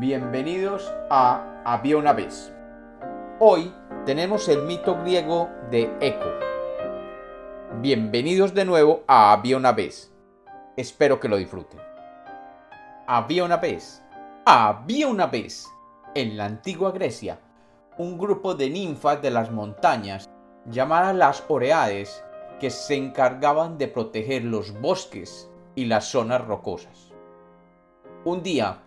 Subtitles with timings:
[0.00, 2.50] Bienvenidos a Había una vez.
[3.38, 3.70] Hoy
[4.06, 6.24] tenemos el mito griego de Eco.
[7.82, 10.10] Bienvenidos de nuevo a Había una vez.
[10.78, 11.78] Espero que lo disfruten.
[13.06, 14.02] Había una vez.
[15.06, 15.68] Una vez.
[16.14, 17.38] En la antigua Grecia,
[17.98, 20.30] un grupo de ninfas de las montañas,
[20.64, 22.24] llamadas las Oreades,
[22.58, 27.12] que se encargaban de proteger los bosques y las zonas rocosas.
[28.24, 28.78] Un día,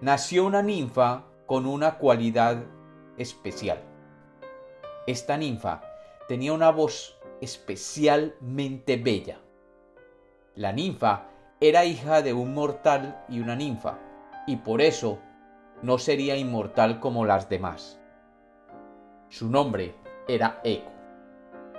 [0.00, 2.64] nació una ninfa con una cualidad
[3.16, 3.82] especial.
[5.06, 5.82] Esta ninfa
[6.28, 9.38] tenía una voz especialmente bella.
[10.54, 11.28] La ninfa
[11.60, 13.98] era hija de un mortal y una ninfa,
[14.46, 15.18] y por eso
[15.82, 17.98] no sería inmortal como las demás.
[19.28, 19.94] Su nombre
[20.28, 20.92] era Eco,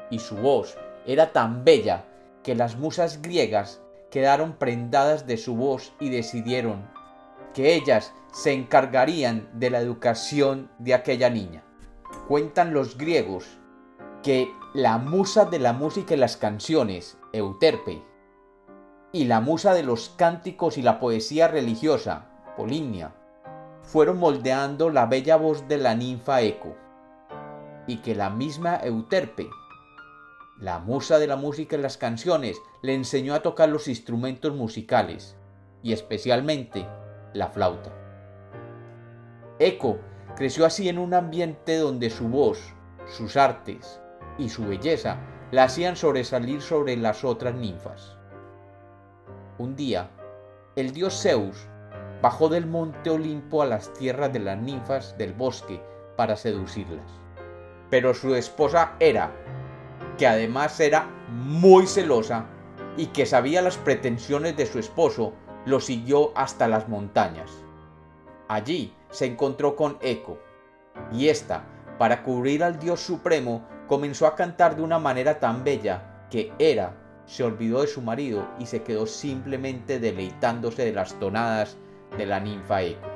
[0.09, 2.05] y su voz era tan bella
[2.43, 6.96] que las musas griegas quedaron prendadas de su voz y decidieron
[7.57, 11.63] que ellas se encargarían de la educación de aquella niña.
[12.27, 13.57] Cuentan los griegos
[14.21, 18.03] que la musa de la música y las canciones, Euterpe,
[19.11, 23.15] y la musa de los cánticos y la poesía religiosa, Polimnia,
[23.81, 26.75] fueron moldeando la bella voz de la ninfa Eco,
[27.87, 29.49] y que la misma Euterpe,
[30.59, 35.35] la musa de la música y las canciones, le enseñó a tocar los instrumentos musicales,
[35.81, 36.85] y especialmente
[37.33, 37.91] la flauta.
[39.59, 39.99] Eco
[40.35, 42.59] creció así en un ambiente donde su voz,
[43.05, 43.99] sus artes
[44.37, 45.17] y su belleza
[45.51, 48.17] la hacían sobresalir sobre las otras ninfas.
[49.57, 50.11] Un día,
[50.75, 51.67] el dios Zeus
[52.21, 55.81] bajó del monte Olimpo a las tierras de las ninfas del bosque
[56.15, 57.09] para seducirlas.
[57.89, 59.31] Pero su esposa Hera,
[60.17, 62.45] que además era muy celosa
[62.97, 65.33] y que sabía las pretensiones de su esposo,
[65.67, 67.51] lo siguió hasta las montañas.
[68.47, 70.37] Allí se encontró con Eco,
[71.11, 71.65] y ésta,
[71.97, 76.93] para cubrir al Dios Supremo, comenzó a cantar de una manera tan bella que Hera
[77.25, 81.75] se olvidó de su marido y se quedó simplemente deleitándose de las tonadas
[82.17, 83.09] de la ninfa Eco.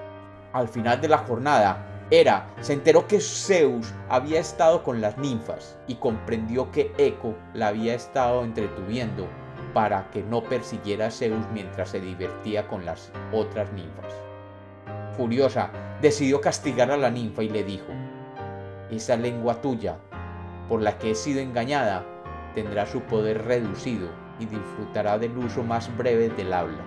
[0.52, 5.78] Al final de la jornada, Hera se enteró que Zeus había estado con las ninfas
[5.88, 9.30] y comprendió que Eco la había estado entretuviendo
[9.74, 14.14] para que no persiguiera a Zeus mientras se divertía con las otras ninfas.
[15.16, 15.70] Furiosa,
[16.02, 17.88] decidió castigar a la ninfa y le dijo,
[18.90, 19.98] esa lengua tuya,
[20.68, 22.04] por la que he sido engañada,
[22.56, 26.84] tendrá su poder reducido y disfrutará del uso más breve del habla.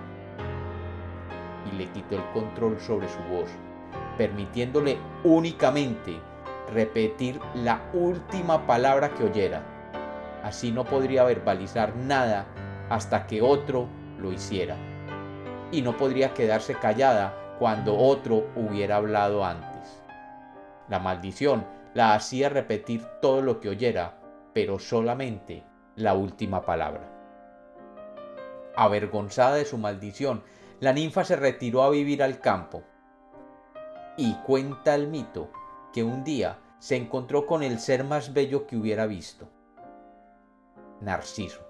[1.71, 3.49] Y le quitó el control sobre su voz,
[4.17, 6.19] permitiéndole únicamente
[6.73, 9.63] repetir la última palabra que oyera.
[10.43, 12.45] Así no podría verbalizar nada
[12.89, 13.87] hasta que otro
[14.19, 14.75] lo hiciera.
[15.71, 20.03] Y no podría quedarse callada cuando otro hubiera hablado antes.
[20.87, 24.19] La maldición la hacía repetir todo lo que oyera,
[24.53, 25.63] pero solamente
[25.95, 27.11] la última palabra.
[28.75, 30.43] Avergonzada de su maldición,
[30.79, 32.83] la ninfa se retiró a vivir al campo.
[34.17, 35.49] Y cuenta el mito
[35.93, 39.49] que un día se encontró con el ser más bello que hubiera visto,
[41.01, 41.64] Narciso.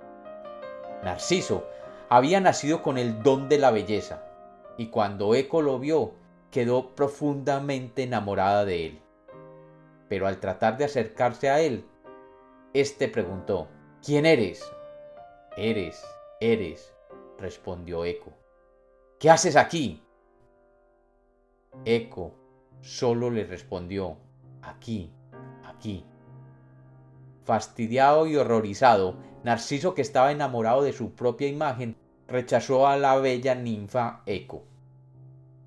[1.06, 1.68] Narciso
[2.10, 4.24] había nacido con el don de la belleza,
[4.76, 6.14] y cuando Eco lo vio,
[6.50, 9.02] quedó profundamente enamorada de él.
[10.10, 11.86] Pero al tratar de acercarse a él,
[12.74, 13.68] éste preguntó,
[14.04, 14.68] ¿Quién eres?
[15.56, 16.04] Eres,
[16.40, 16.92] eres,
[17.38, 18.34] respondió Eco.
[19.20, 20.04] ¿Qué haces aquí?
[21.86, 22.34] Eco
[22.82, 24.18] solo le respondió,
[24.64, 25.12] aquí,
[25.66, 26.04] aquí.
[27.44, 31.96] Fastidiado y horrorizado, Narciso, que estaba enamorado de su propia imagen,
[32.28, 34.64] rechazó a la bella ninfa Eco.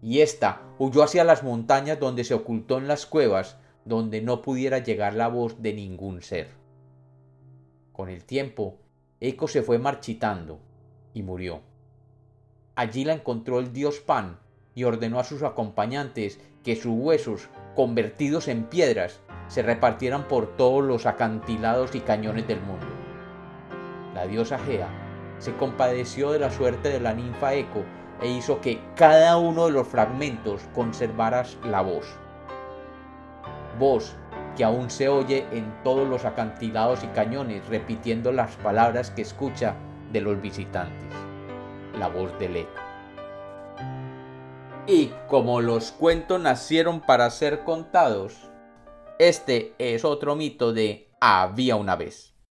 [0.03, 4.79] Y ésta huyó hacia las montañas donde se ocultó en las cuevas, donde no pudiera
[4.81, 6.49] llegar la voz de ningún ser.
[7.93, 8.79] Con el tiempo,
[9.21, 10.59] Eco se fue marchitando
[11.15, 11.61] y murió.
[12.75, 14.41] Allí la encontró el dios Pan
[14.75, 20.83] y ordenó a sus acompañantes que sus huesos, convertidos en piedras, se repartieran por todos
[20.83, 22.88] los acantilados y cañones del mundo.
[24.19, 24.89] La diosa Gea
[25.39, 27.85] se compadeció de la suerte de la ninfa Eco
[28.21, 32.05] e hizo que cada uno de los fragmentos conservara la voz.
[33.79, 34.17] Voz
[34.57, 39.77] que aún se oye en todos los acantilados y cañones repitiendo las palabras que escucha
[40.11, 41.15] de los visitantes.
[41.97, 42.81] La voz del eco.
[44.89, 48.51] Y como los cuentos nacieron para ser contados,
[49.21, 52.38] este es otro mito de había una vez.